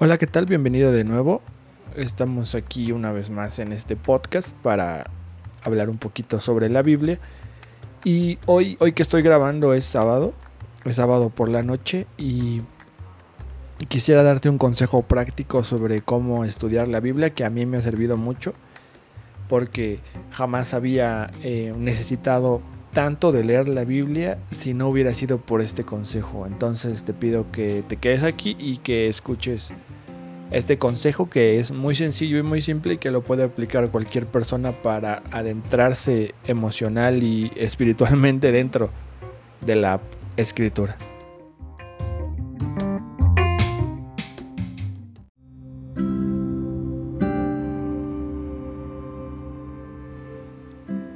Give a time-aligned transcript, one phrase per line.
[0.00, 0.46] Hola, ¿qué tal?
[0.46, 1.42] Bienvenido de nuevo.
[1.96, 5.10] Estamos aquí una vez más en este podcast para
[5.64, 7.18] hablar un poquito sobre la Biblia.
[8.04, 10.34] Y hoy, hoy que estoy grabando es sábado,
[10.84, 12.62] es sábado por la noche y
[13.88, 17.82] quisiera darte un consejo práctico sobre cómo estudiar la Biblia que a mí me ha
[17.82, 18.54] servido mucho
[19.48, 19.98] porque
[20.30, 22.62] jamás había eh, necesitado
[22.92, 26.46] tanto de leer la Biblia si no hubiera sido por este consejo.
[26.46, 29.72] Entonces te pido que te quedes aquí y que escuches
[30.50, 34.26] este consejo que es muy sencillo y muy simple y que lo puede aplicar cualquier
[34.26, 38.90] persona para adentrarse emocional y espiritualmente dentro
[39.64, 40.00] de la
[40.36, 40.96] escritura.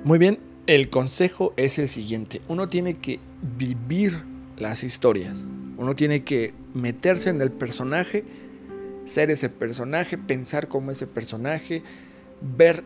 [0.05, 2.41] Muy bien, el consejo es el siguiente.
[2.49, 3.19] Uno tiene que
[3.59, 4.23] vivir
[4.57, 5.47] las historias.
[5.77, 8.25] Uno tiene que meterse en el personaje,
[9.05, 11.83] ser ese personaje, pensar como ese personaje,
[12.41, 12.85] ver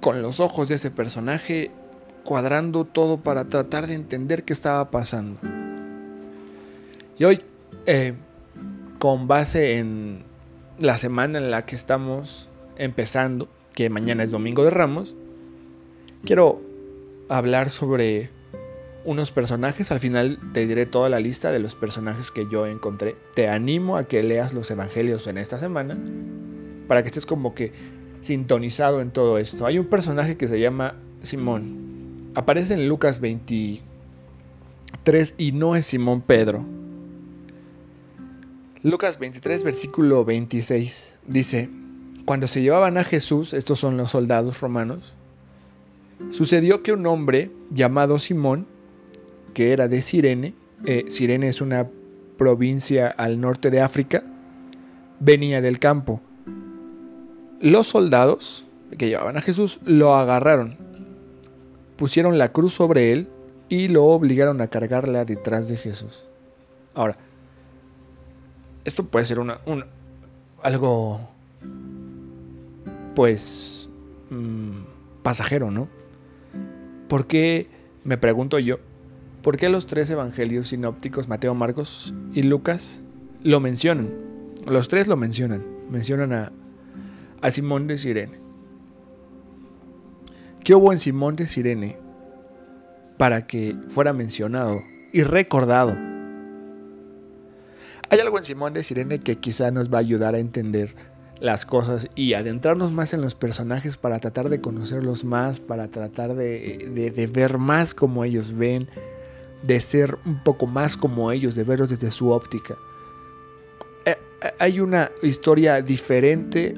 [0.00, 1.70] con los ojos de ese personaje,
[2.24, 5.38] cuadrando todo para tratar de entender qué estaba pasando.
[7.18, 7.40] Y hoy,
[7.86, 8.14] eh,
[8.98, 10.24] con base en
[10.78, 15.14] la semana en la que estamos empezando, que mañana es Domingo de Ramos,
[16.24, 16.69] quiero
[17.30, 18.28] hablar sobre
[19.04, 19.90] unos personajes.
[19.90, 23.16] Al final te diré toda la lista de los personajes que yo encontré.
[23.34, 25.96] Te animo a que leas los evangelios en esta semana
[26.88, 27.72] para que estés como que
[28.20, 29.64] sintonizado en todo esto.
[29.64, 32.32] Hay un personaje que se llama Simón.
[32.34, 36.66] Aparece en Lucas 23 y no es Simón Pedro.
[38.82, 41.68] Lucas 23, versículo 26 dice,
[42.24, 45.12] cuando se llevaban a Jesús, estos son los soldados romanos,
[46.30, 48.66] Sucedió que un hombre llamado Simón,
[49.54, 50.54] que era de Sirene,
[50.84, 51.88] eh, Sirene es una
[52.36, 54.22] provincia al norte de África,
[55.18, 56.20] venía del campo.
[57.60, 58.64] Los soldados
[58.96, 60.76] que llevaban a Jesús lo agarraron,
[61.96, 63.28] pusieron la cruz sobre él
[63.68, 66.24] y lo obligaron a cargarla detrás de Jesús.
[66.94, 67.16] Ahora,
[68.84, 69.84] esto puede ser una, un,
[70.62, 71.20] algo,
[73.14, 73.88] pues,
[74.30, 74.70] mm,
[75.22, 75.88] pasajero, ¿no?
[77.10, 77.66] ¿Por qué,
[78.04, 78.78] me pregunto yo,
[79.42, 83.00] por qué los tres evangelios sinópticos, Mateo, Marcos y Lucas,
[83.42, 84.10] lo mencionan?
[84.64, 85.64] Los tres lo mencionan.
[85.90, 86.32] Mencionan
[87.42, 88.38] a, Simón de Sirene.
[90.62, 91.96] ¿Qué hubo en Simón de Sirene
[93.18, 94.80] para que fuera mencionado
[95.12, 95.96] y recordado?
[98.08, 100.94] Hay algo en Simón de Sirene que quizá nos va a ayudar a entender
[101.40, 106.34] las cosas y adentrarnos más en los personajes para tratar de conocerlos más, para tratar
[106.34, 108.88] de, ver más como ellos ven,
[109.62, 112.76] de ser un poco más como ellos, de verlos desde su óptica.
[114.04, 116.76] Eh, eh, hay una historia diferente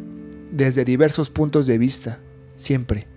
[0.53, 2.21] desde diversos puntos de vista,
[2.57, 3.09] siempre.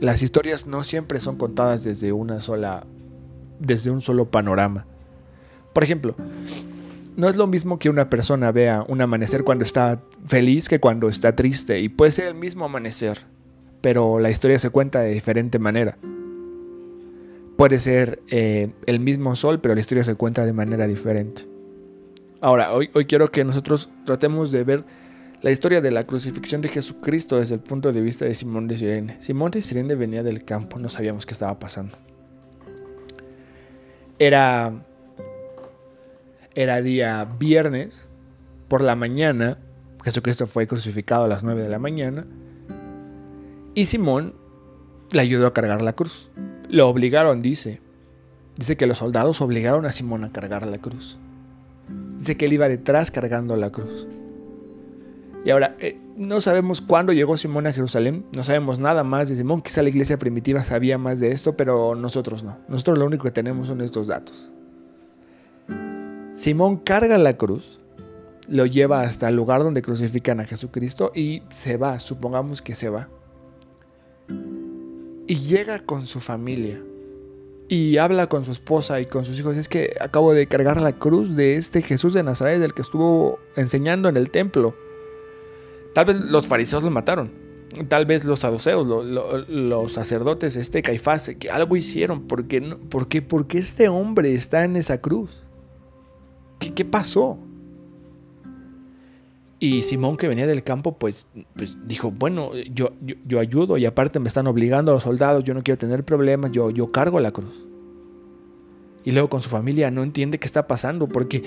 [0.00, 2.86] Las historias no siempre son contadas desde una sola,
[3.58, 4.86] desde un solo panorama.
[5.74, 6.16] Por ejemplo,
[7.16, 11.08] no es lo mismo que una persona vea un amanecer cuando está feliz que cuando
[11.08, 11.80] está triste.
[11.80, 13.20] Y puede ser el mismo amanecer,
[13.80, 15.98] pero la historia se cuenta de diferente manera.
[17.56, 21.46] Puede ser eh, el mismo sol, pero la historia se cuenta de manera diferente.
[22.40, 24.84] Ahora, hoy, hoy quiero que nosotros tratemos de ver
[25.42, 28.76] la historia de la crucifixión de Jesucristo desde el punto de vista de Simón de
[28.76, 29.16] Sirene.
[29.20, 31.96] Simón de Sirene venía del campo, no sabíamos qué estaba pasando.
[34.18, 34.84] Era
[36.62, 38.06] era día viernes
[38.68, 39.58] por la mañana.
[40.04, 42.26] Jesucristo fue crucificado a las 9 de la mañana.
[43.74, 44.34] Y Simón
[45.10, 46.30] le ayudó a cargar la cruz.
[46.68, 47.80] Lo obligaron, dice.
[48.56, 51.18] Dice que los soldados obligaron a Simón a cargar la cruz.
[52.18, 54.06] Dice que él iba detrás cargando la cruz.
[55.44, 59.36] Y ahora, eh, no sabemos cuándo llegó Simón a Jerusalén, no sabemos nada más de
[59.36, 62.58] Simón, quizá la iglesia primitiva sabía más de esto, pero nosotros no.
[62.68, 64.50] Nosotros lo único que tenemos son estos datos.
[66.40, 67.80] Simón carga la cruz,
[68.48, 72.88] lo lleva hasta el lugar donde crucifican a Jesucristo y se va, supongamos que se
[72.88, 73.10] va.
[75.26, 76.80] Y llega con su familia
[77.68, 79.58] y habla con su esposa y con sus hijos.
[79.58, 83.38] Es que acabo de cargar la cruz de este Jesús de Nazaret del que estuvo
[83.54, 84.74] enseñando en el templo.
[85.92, 87.32] Tal vez los fariseos lo mataron.
[87.88, 92.26] Tal vez los saduceos, los sacerdotes, este Caifás, que algo hicieron.
[92.26, 95.49] ¿Por qué, por, qué, ¿Por qué este hombre está en esa cruz?
[96.60, 97.38] ¿Qué, pasó?
[99.58, 101.26] Y Simón, que venía del campo, pues,
[101.56, 102.92] pues dijo, bueno, yo,
[103.26, 106.52] yo, ayudo y aparte me están obligando a los soldados, yo no quiero tener problemas,
[106.52, 107.64] yo, yo cargo la cruz.
[109.04, 111.42] Y luego con su familia no entiende qué está pasando porque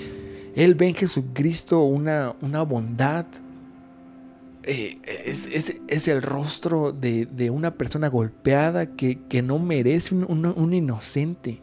[0.56, 3.26] Él ve en Jesucristo una, una bondad.
[4.64, 4.98] Eh,
[5.86, 11.60] es, el rostro de, una persona golpeada que, no merece un, inocente.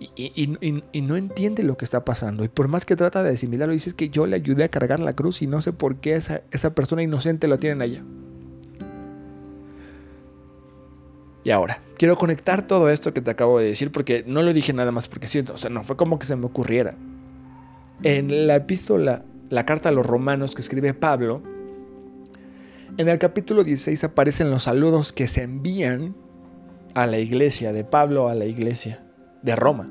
[0.00, 2.44] Y, no entiende lo que está pasando.
[2.44, 5.14] Y por más que trata de asimilarlo, dice que yo le ayudé a cargar la
[5.14, 8.04] cruz y no sé por qué esa, esa persona inocente la tienen allá.
[11.42, 14.72] Y ahora, quiero conectar todo esto que te acabo de decir porque no lo dije
[14.72, 16.94] nada más porque siento, o sea, no fue como que se me ocurriera.
[18.04, 21.42] En la epístola, la carta a los romanos que escribe Pablo,
[22.98, 26.14] en el capítulo 16 aparecen los saludos que se envían
[26.94, 29.07] a la iglesia, de Pablo a la iglesia
[29.42, 29.90] de Roma.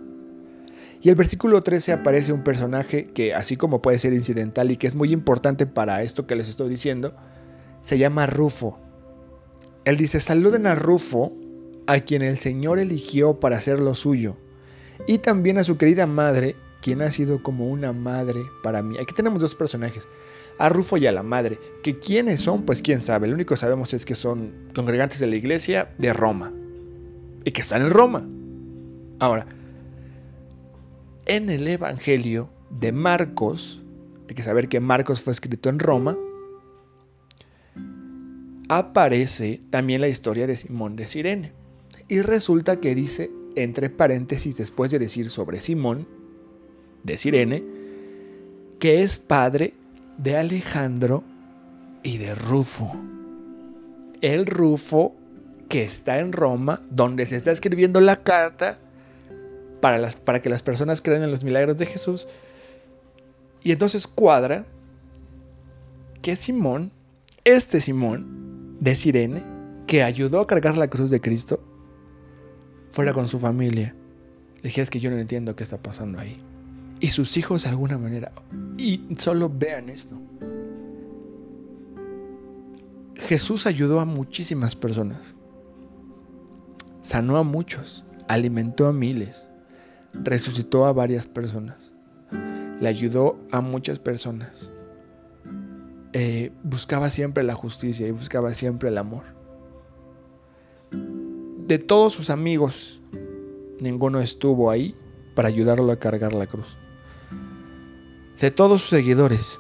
[1.02, 4.88] Y el versículo 13 aparece un personaje que, así como puede ser incidental y que
[4.88, 7.16] es muy importante para esto que les estoy diciendo,
[7.82, 8.80] se llama Rufo.
[9.86, 11.34] Él dice, saluden a Rufo,
[11.86, 14.38] a quien el Señor eligió para hacer lo suyo,
[15.08, 18.98] y también a su querida madre, quien ha sido como una madre para mí.
[18.98, 20.08] Aquí tenemos dos personajes,
[20.58, 23.62] a Rufo y a la madre, que quiénes son, pues quién sabe, lo único que
[23.62, 26.52] sabemos es que son congregantes de la iglesia de Roma,
[27.46, 28.28] y que están en Roma.
[29.19, 29.48] Ahora,
[31.25, 33.81] en el Evangelio de Marcos,
[34.30, 36.18] hay que saber que Marcos fue escrito en Roma,
[38.69, 41.54] aparece también la historia de Simón de Sirene.
[42.08, 46.08] Y resulta que dice, entre paréntesis, después de decir sobre Simón
[47.04, 47.64] de Sirene,
[48.80, 49.74] que es padre
[50.18, 51.24] de Alejandro
[52.04, 52.96] y de Rufo.
[54.22, 55.16] El Rufo
[55.69, 58.80] que está en Roma, donde se está escribiendo la carta
[59.88, 62.28] para, las, para que las personas crean en los milagros de Jesús.
[63.63, 64.66] Y entonces cuadra
[66.22, 66.92] que Simón,
[67.45, 69.45] este Simón, de Sirene,
[69.88, 71.63] que ayudó a cargar la cruz de Cristo,
[72.89, 73.95] fuera con su familia.
[74.57, 76.44] Le dije, es que yo no entiendo qué está pasando ahí.
[77.00, 78.33] Y sus hijos de alguna manera.
[78.78, 80.19] Y solo vean esto.
[83.16, 85.22] Jesús ayudó a muchísimas personas.
[87.00, 88.04] Sanó a muchos.
[88.28, 89.48] Alimentó a miles.
[90.24, 91.78] Resucitó a varias personas.
[92.80, 94.72] Le ayudó a muchas personas.
[96.14, 99.24] Eh, buscaba siempre la justicia y buscaba siempre el amor.
[101.68, 103.02] De todos sus amigos,
[103.80, 104.96] ninguno estuvo ahí
[105.36, 106.78] para ayudarlo a cargar la cruz.
[108.40, 109.60] De todos sus seguidores,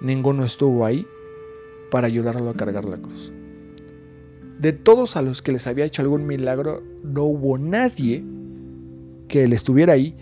[0.00, 1.06] ninguno estuvo ahí
[1.90, 3.32] para ayudarlo a cargar la cruz.
[4.58, 8.22] De todos a los que les había hecho algún milagro, no hubo nadie
[9.30, 10.14] que él estuviera ahí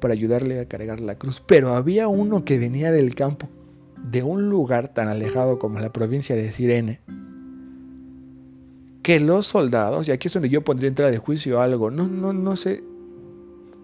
[0.00, 1.42] para ayudarle a cargar la cruz.
[1.44, 3.50] Pero había uno que venía del campo
[4.10, 7.00] de un lugar tan alejado como la provincia de Sirene,
[9.02, 12.32] que los soldados, y aquí es donde yo pondría entrar de juicio algo, no, no,
[12.32, 12.84] no sé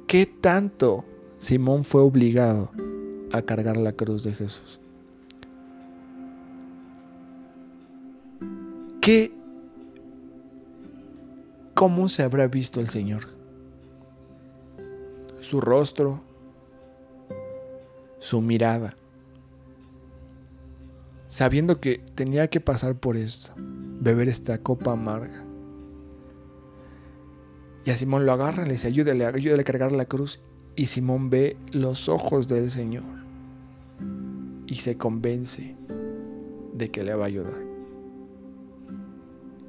[0.06, 1.04] qué tanto
[1.38, 2.70] Simón fue obligado
[3.32, 4.80] a cargar la cruz de Jesús.
[9.00, 9.32] ¿Qué,
[11.74, 13.41] cómo se habrá visto el Señor?
[15.42, 16.22] Su rostro,
[18.18, 18.96] su mirada
[21.32, 25.42] sabiendo que tenía que pasar por esto, beber esta copa amarga.
[27.86, 30.40] Y a Simón lo agarran, le dice, ayúdale, ayúdale a cargar la cruz.
[30.76, 33.04] Y Simón ve los ojos del Señor
[34.66, 35.74] y se convence
[36.74, 37.62] de que le va a ayudar.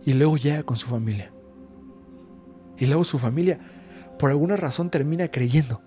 [0.05, 1.31] Y luego llega con su familia.
[2.77, 3.62] Y luego su familia,
[4.24, 5.82] por alguna razón, termina creyendo.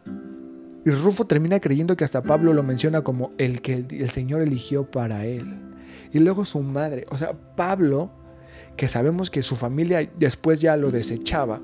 [0.85, 4.91] Y Rufo termina creyendo que hasta Pablo lo menciona como el que el, Señor eligió
[4.91, 5.57] para él.
[6.13, 8.11] Y luego su madre, o sea, Pablo,
[8.77, 11.63] que sabemos que su familia después ya lo desechaba,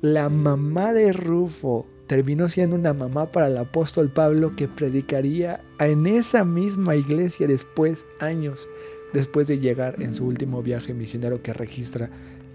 [0.00, 6.06] la mamá de Rufo terminó siendo una mamá para el apóstol Pablo que predicaría en
[6.06, 8.66] esa misma iglesia después, años
[9.12, 12.08] después de llegar en su último viaje misionero que registra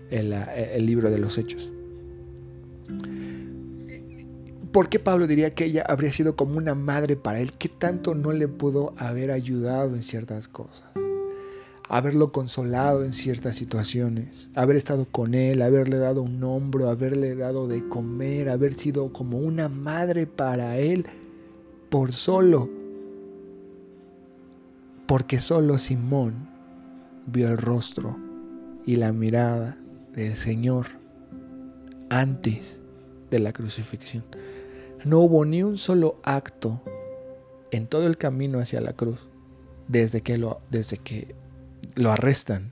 [0.10, 1.72] el, el libro de los Hechos.
[4.76, 7.54] ¿Por qué Pablo diría que ella habría sido como una madre para él?
[7.54, 10.90] ¿Qué tanto no le pudo haber ayudado en ciertas cosas?
[11.88, 17.70] Haberlo consolado en ciertas situaciones, haber estado con él, haberle dado un hombro, haberle dado
[17.70, 21.06] de comer, haber sido como una madre para él
[21.90, 22.70] por solo.
[25.08, 26.50] Porque solo Simón
[27.28, 28.18] vio el rostro
[28.86, 29.78] y la mirada
[30.14, 31.05] del Señor
[32.10, 32.80] antes
[33.32, 34.24] de la crucifixión.
[35.04, 36.82] No hubo ni un solo acto
[37.72, 39.28] en todo el camino hacia la cruz,
[39.88, 41.36] desde que lo, desde que
[41.96, 42.72] lo arrestan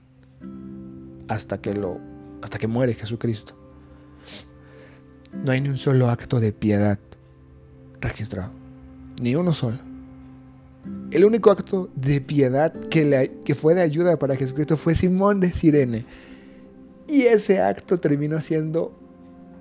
[1.28, 2.00] hasta que, lo,
[2.42, 3.54] hasta que muere Jesucristo.
[5.32, 6.98] No hay ni un solo acto de piedad
[8.00, 8.50] registrado.
[9.20, 9.78] ni uno solo.
[11.10, 15.40] El único acto de piedad que, le, que fue de ayuda para Jesucristo fue Simón
[15.40, 16.04] de Sirene.
[17.06, 19.03] Y ese acto terminó siendo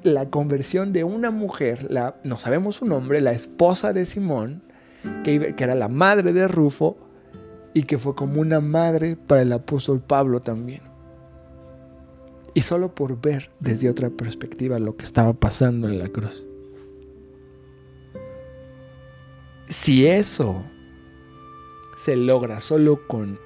[0.03, 4.63] la conversión de una mujer, la, no sabemos su nombre, la esposa de Simón,
[5.23, 6.97] que, que era la madre de Rufo
[7.73, 10.81] y que fue como una madre para el apóstol Pablo también.
[12.53, 16.45] Y solo por ver desde otra perspectiva lo que estaba pasando en la cruz.
[19.67, 20.63] Si eso
[21.97, 23.39] se logra solo con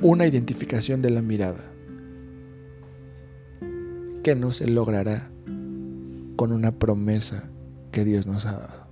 [0.00, 1.69] una identificación de la mirada,
[4.22, 5.30] que no se logrará
[6.36, 7.50] con una promesa
[7.92, 8.86] que Dios nos ha dado.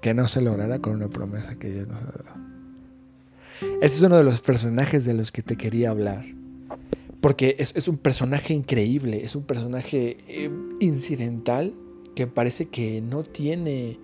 [0.00, 2.48] Que no se logrará con una promesa que Dios nos ha dado.
[3.80, 6.24] Ese es uno de los personajes de los que te quería hablar.
[7.20, 11.74] Porque es, un personaje increíble, es un personaje eh, incidental
[12.14, 13.98] que parece que no tiene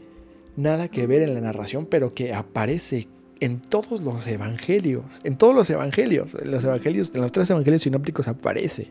[0.56, 3.08] nada que ver en la narración, pero que aparece
[3.40, 5.20] en todos los evangelios.
[5.22, 6.34] En todos los evangelios.
[6.44, 8.90] Los evangelios, en los tres evangelios sinópticos aparece.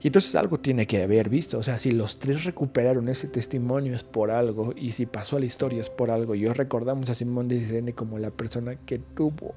[0.00, 1.58] Y entonces algo tiene que haber visto.
[1.58, 4.72] O sea, si los tres recuperaron ese testimonio es por algo.
[4.76, 6.34] Y si pasó a la historia es por algo.
[6.34, 9.54] Y hoy recordamos a Simón de Sirene como la persona que tuvo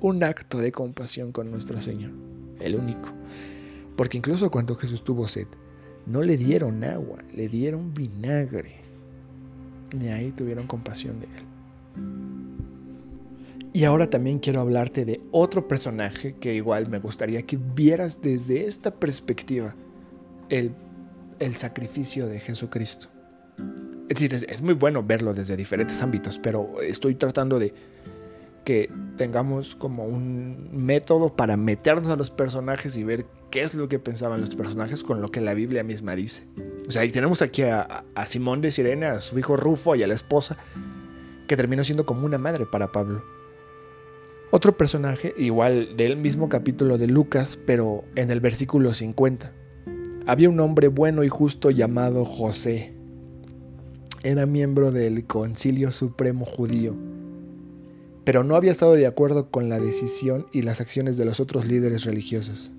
[0.00, 2.10] un acto de compasión con nuestro Señor.
[2.60, 3.08] El único.
[3.96, 5.46] Porque incluso cuando Jesús tuvo sed,
[6.06, 8.76] no le dieron agua, le dieron vinagre.
[10.00, 12.31] Y ahí tuvieron compasión de él.
[13.74, 18.66] Y ahora también quiero hablarte de otro personaje que igual me gustaría que vieras desde
[18.66, 19.74] esta perspectiva
[20.50, 20.74] el,
[21.56, 23.08] sacrificio de Jesucristo.
[24.08, 27.72] Es decir, es, muy bueno verlo desde diferentes ámbitos, pero estoy tratando de
[28.64, 33.88] que tengamos como un método para meternos a los personajes y ver qué es lo
[33.88, 36.44] que pensaban los personajes con lo que la Biblia misma dice.
[36.86, 40.02] O sea, ahí tenemos aquí a, a Simón de Sirene, a su hijo Rufo y
[40.02, 40.58] a la esposa,
[41.48, 43.41] que terminó siendo como una madre para Pablo.
[44.54, 49.50] Otro personaje, igual del mismo capítulo de Lucas, pero en el versículo 50.
[50.26, 52.92] Había un hombre bueno y justo llamado José.
[54.22, 56.94] Era miembro del Concilio Supremo Judío,
[58.24, 61.64] pero no había estado de acuerdo con la decisión y las acciones de los otros
[61.64, 62.72] líderes religiosos.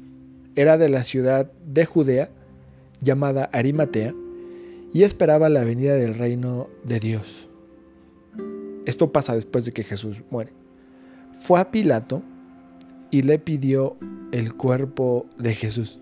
[0.53, 2.29] Era de la ciudad de Judea,
[3.01, 4.13] llamada Arimatea,
[4.93, 7.49] y esperaba la venida del reino de Dios.
[8.85, 10.62] Esto pasa después de que Jesús muere
[11.33, 12.21] fue a Pilato
[13.11, 13.95] y le pidió
[14.31, 15.99] el cuerpo de Jesús.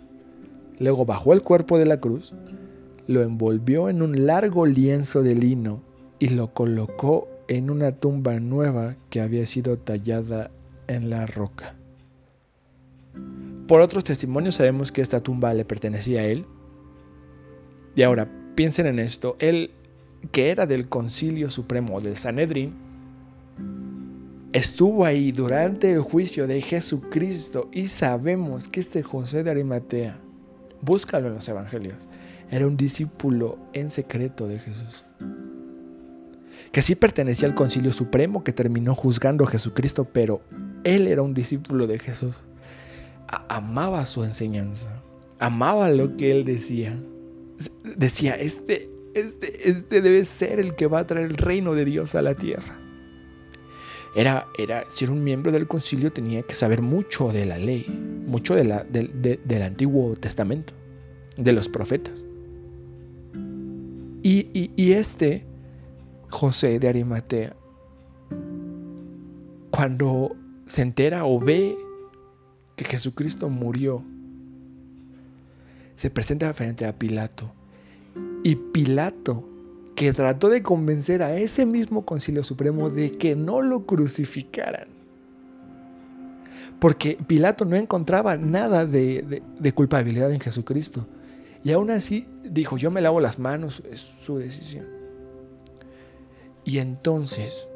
[0.80, 2.34] Luego bajó el cuerpo de la cruz,
[3.08, 5.82] lo envolvió en un largo lienzo de lino
[6.20, 10.52] y lo colocó en una tumba nueva que había sido tallada
[10.88, 11.76] en la roca.
[13.68, 16.46] Por otros testimonios sabemos que esta tumba le pertenecía a él.
[17.96, 19.72] Y ahora piensen en esto, él
[20.32, 22.74] que era del concilio supremo del Sanedrín,
[24.54, 30.20] estuvo ahí durante el juicio de Jesucristo y sabemos que este José de Arimatea,
[30.82, 32.08] búscalo en los evangelios,
[32.50, 35.06] era un discípulo en secreto de Jesús.
[36.72, 40.42] Que sí pertenecía al concilio supremo que terminó juzgando a Jesucristo, pero
[40.84, 42.36] él era un discípulo de Jesús.
[43.48, 44.90] amaba su enseñanza,
[45.40, 46.98] amaba lo que él decía.
[47.96, 52.16] Decía, este, este, este debe ser el que va a traer el reino de Dios
[52.16, 52.81] a la tierra.
[54.16, 57.86] Era, era, si era un miembro del concilio tenía que saber mucho de la ley,
[58.28, 60.74] mucho de la, del Antiguo Testamento,
[61.38, 62.26] de los profetas.
[64.24, 65.46] Y, y este,
[66.30, 67.56] José de Arimatea,
[69.72, 71.76] cuando se entera o ve
[72.76, 74.04] que Jesucristo murió,
[75.96, 77.52] se presenta frente a Pilato.
[78.44, 79.48] Y Pilato
[80.02, 84.88] que trató de convencer a ese mismo concilio supremo de que no lo crucificaran.
[86.80, 89.44] Porque Pilato no encontraba nada de,
[89.76, 91.06] culpabilidad en Jesucristo.
[91.64, 94.88] Y aún así dijo, yo me lavo las manos, es su decisión.
[96.66, 97.70] Y entonces,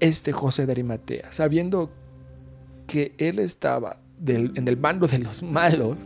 [0.00, 1.90] este José de Arimatea, sabiendo
[2.86, 5.98] que él estaba en el bando de los malos,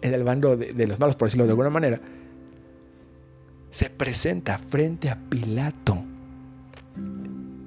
[0.00, 2.00] en el bando de los malos, por decirlo de alguna manera,
[3.76, 6.02] se presenta frente a Pilato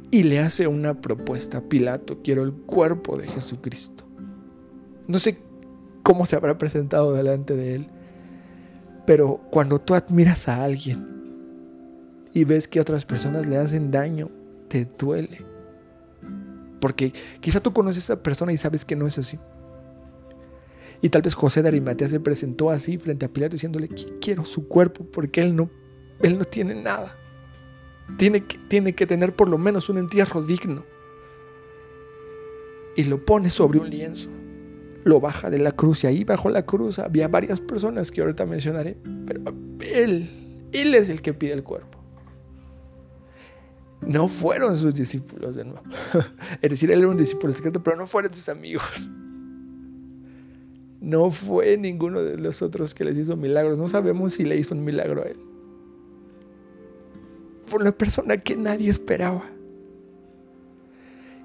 [0.10, 4.06] y le hace una propuesta a Pilato, quiero el cuerpo de Jesucristo.
[5.08, 5.44] No sé
[6.02, 7.88] cómo se habrá presentado delante de él,
[9.06, 11.06] pero cuando tú admiras a alguien
[12.34, 14.32] y ves que otras personas le hacen daño,
[14.68, 15.38] te duele.
[16.82, 19.38] Porque quizá tú conoces a esa persona y sabes que no es así.
[21.04, 23.90] Y tal vez José de Arimatea se presentó así frente a Pilato diciéndole,
[24.20, 25.70] quiero su cuerpo porque él no
[26.22, 27.16] él no tiene nada.
[28.18, 30.84] Tiene que, tiene que tener por lo menos un entierro digno.
[32.96, 34.30] Y lo pone sobre un lienzo.
[35.04, 38.46] Lo baja de la cruz y ahí bajo la cruz había varias personas que ahorita
[38.46, 38.98] mencionaré.
[39.26, 39.54] Pero
[39.88, 42.00] él, él es el que pide el cuerpo.
[44.06, 45.84] No fueron sus discípulos de nuevo.
[46.62, 49.10] Es decir, él era un discípulo secreto, pero no fueron sus amigos.
[51.02, 53.78] No fue ninguno de los otros que les hizo milagros.
[53.78, 55.40] No sabemos si le hizo un milagro a él.
[57.70, 59.44] Fue una persona que nadie esperaba.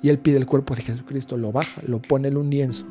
[0.01, 2.87] Y él pide el cuerpo de Jesucristo, lo baja, lo pone en un lienzo.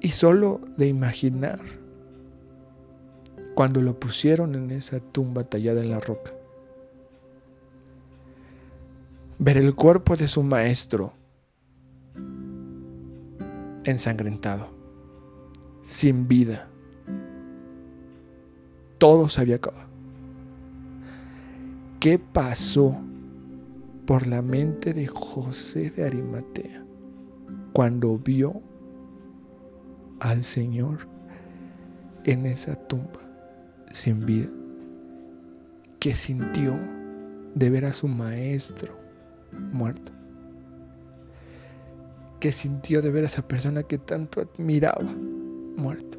[0.00, 1.60] Y solo de imaginar
[3.54, 6.32] cuando lo pusieron en esa tumba tallada en la roca,
[9.38, 11.12] ver el cuerpo de su maestro
[13.84, 14.70] ensangrentado,
[15.82, 16.66] sin vida.
[18.96, 19.95] Todo se había acabado.
[22.06, 22.96] ¿Qué pasó
[24.06, 26.86] por la mente de José de Arimatea
[27.72, 28.62] cuando vio
[30.20, 31.08] al Señor
[32.22, 33.18] en esa tumba
[33.90, 34.46] sin vida?
[35.98, 36.78] ¿Qué sintió
[37.56, 38.96] de ver a su maestro
[39.72, 40.12] muerto?
[42.38, 45.02] que sintió de ver a esa persona que tanto admiraba
[45.76, 46.18] muerto.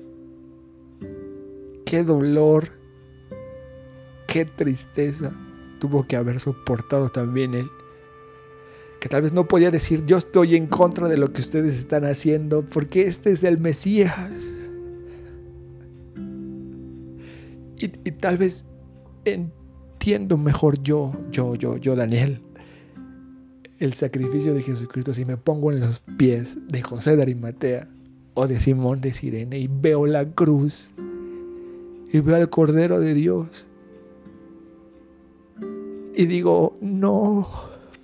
[1.85, 2.73] Qué dolor,
[4.27, 5.31] qué tristeza
[5.79, 7.69] tuvo que haber soportado también él.
[8.99, 12.03] Que tal vez no podía decir yo estoy en contra de lo que ustedes están
[12.05, 14.53] haciendo porque este es el Mesías.
[17.79, 18.65] Y, y tal vez
[19.25, 22.41] entiendo mejor yo, yo, yo, yo, Daniel,
[23.79, 27.87] el sacrificio de Jesucristo si me pongo en los pies de José de Arimatea
[28.33, 30.89] o de Simón de Sirene y veo la cruz
[32.11, 33.66] y veo al Cordero de Dios
[36.17, 37.47] y digo, no,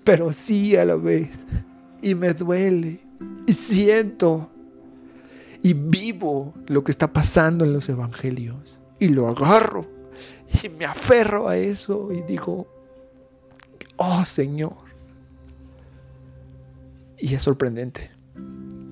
[0.03, 1.31] pero sí a la vez
[1.99, 2.99] y me duele
[3.47, 4.51] y siento
[5.63, 9.87] y vivo lo que está pasando en los evangelios y lo agarro
[10.61, 12.67] y me aferro a eso y digo,
[13.97, 14.77] oh Señor,
[17.17, 18.11] y es sorprendente.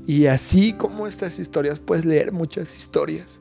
[0.08, 3.40] Y así como estas historias, puedes leer muchas historias.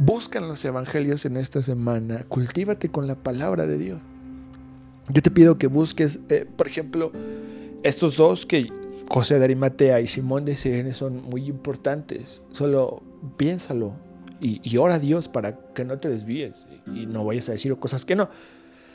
[0.00, 4.00] Busca los evangelios en esta semana, cultívate con la palabra de Dios.
[5.10, 7.12] Yo te pido que busques, eh, por ejemplo,
[7.82, 8.68] estos dos que
[9.08, 12.42] José de Arimatea y Simón de Sirene son muy importantes.
[12.50, 13.02] Solo
[13.36, 13.92] piénsalo
[14.40, 17.74] y, y, ora a Dios para que no te desvíes y no vayas a decir
[17.76, 18.28] cosas que no.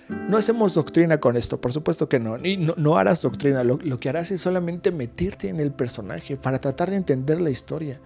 [0.10, 2.38] No hacemos doctrina con esto, por supuesto que no.
[2.44, 6.90] Y no, harás doctrina, lo, que harás es solamente meterte en el personaje para tratar
[6.90, 8.00] de entender la historia.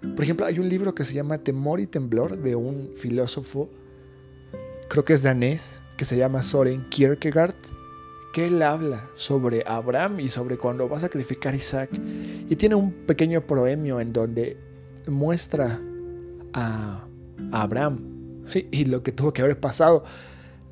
[0.00, 3.70] Por ejemplo, hay un libro que se llama Temor y Temblor de un filósofo,
[4.88, 7.54] creo que es danés, que se llama Soren Kierkegaard,
[8.32, 11.90] que él habla sobre Abraham y sobre cuando va a sacrificar Isaac.
[12.48, 14.58] Y tiene un pequeño proemio en donde
[15.06, 15.80] muestra
[16.52, 17.02] a,
[17.52, 18.00] Abraham
[18.70, 20.04] y lo que tuvo que haber pasado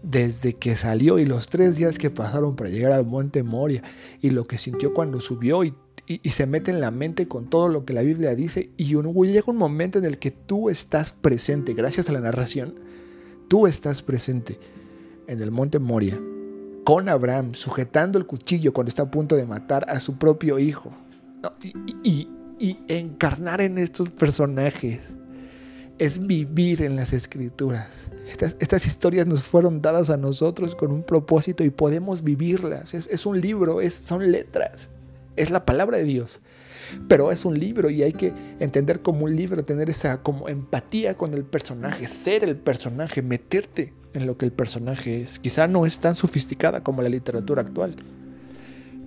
[0.03, 3.83] desde que salió y los tres días que pasaron para llegar al monte Moria
[4.21, 5.75] y lo que sintió cuando subió y,
[6.31, 9.57] se mete en la mente con todo lo que la Biblia dice y llega un
[9.57, 12.75] momento en el que tú estás presente, gracias a la narración,
[13.49, 14.59] tú estás presente
[15.27, 16.21] en el monte Moria
[16.85, 20.91] con Abraham sujetando el cuchillo cuando está a punto de matar a su propio hijo
[22.01, 22.29] y
[22.89, 25.01] encarnar en estos personajes
[25.99, 28.09] es vivir en las escrituras.
[28.59, 32.95] Estas, historias nos fueron dadas a nosotros con un propósito y podemos vivirlas.
[32.95, 34.89] Es, un libro, es, son letras,
[35.37, 36.41] es la palabra de Dios.
[37.09, 41.17] Pero es un libro y hay que entender como un libro, tener esa como empatía
[41.17, 45.39] con el personaje, ser el personaje, meterte en lo que el personaje es.
[45.39, 47.97] Quizá no es tan sofisticada como la literatura actual,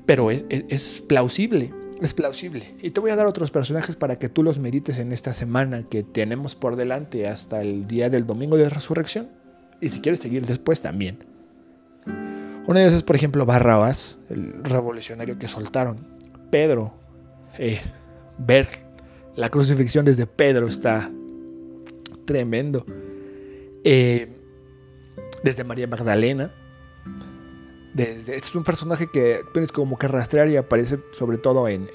[0.06, 2.76] pero es plausible es plausible.
[2.82, 5.84] Y te voy a dar otros personajes para que tú los medites en esta semana
[5.84, 9.30] que tenemos por delante hasta el día del domingo de resurrección.
[9.82, 11.20] Y si quieres seguir después también.
[12.06, 15.98] Uno de ellos es, por ejemplo, Barrabás, el revolucionario que soltaron.
[16.52, 16.94] Pedro.
[17.58, 17.80] Eh,
[18.38, 18.68] ver
[19.36, 21.10] la crucifixión desde Pedro está
[22.26, 22.86] tremendo.
[23.84, 24.37] Eh,
[25.44, 26.52] desde María Magdalena
[28.04, 31.88] este es un personaje que tienes como que rastrear y aparece sobre todo en,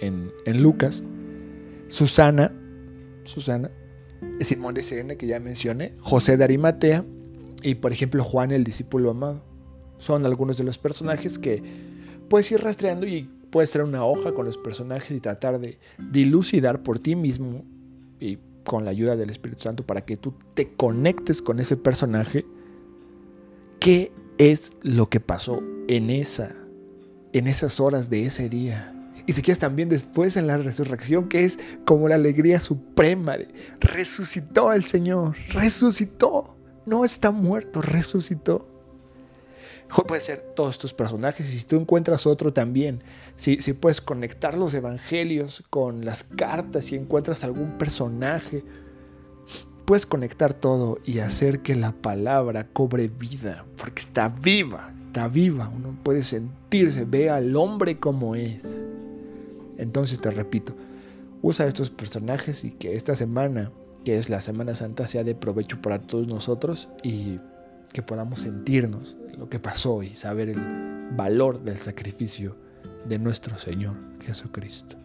[0.47, 1.03] Lucas.
[1.89, 2.53] Susana,
[3.25, 3.71] Susana,
[4.41, 7.05] Simón de Sirene que ya mencioné, José de Arimatea
[7.63, 9.45] y por ejemplo Juan el discípulo amado.
[9.99, 11.63] Son algunos de los personajes que
[12.29, 15.79] puedes ir rastreando y puedes traer una hoja con los personajes y tratar de
[16.11, 17.65] dilucidar por ti mismo
[18.19, 22.47] y con la ayuda del Espíritu Santo para que tú te conectes con ese personaje,
[23.83, 26.55] qué es lo que pasó en esa
[27.33, 28.95] en esas horas de ese día.
[29.27, 33.37] Y si quieres también después en la resurrección, que es como la alegría suprema.
[33.81, 36.57] Resucitó el Señor, resucitó.
[36.87, 38.68] No está muerto, resucitó.
[40.07, 43.03] puede ser todos estos personajes y si tú encuentras otro también,
[43.37, 48.62] si, si puedes conectar los evangelios con las cartas, si encuentras algún personaje,
[49.85, 55.68] puedes conectar todo y hacer que la palabra cobre vida, porque está viva, está viva,
[55.68, 58.83] uno puede sentirse, ve al hombre como es.
[59.77, 60.75] Entonces te repito,
[61.42, 63.71] usa estos personajes y que esta semana,
[64.05, 67.38] que es la Semana Santa, sea de provecho para todos nosotros y
[67.92, 70.61] que podamos sentirnos lo que pasó y saber el
[71.16, 72.57] valor del sacrificio
[73.07, 75.02] de nuestro Señor Jesucristo.